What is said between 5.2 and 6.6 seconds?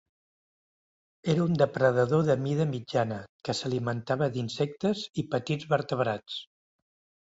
i petits vertebrats.